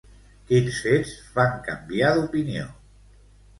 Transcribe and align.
Quins 0.51 0.79
fets 0.85 1.11
fan 1.35 1.53
canviar 1.69 2.11
d'opinió? 2.17 2.67